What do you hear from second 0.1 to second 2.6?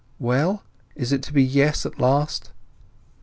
Well? Is it to be yes at last?"